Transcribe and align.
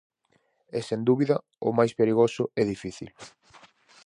É 0.77 0.79
sen 0.89 1.01
dúbida 1.09 1.35
o 1.67 1.69
máis 1.77 1.93
perigoso 1.99 2.43
e 2.61 2.63
difícil. 2.73 3.09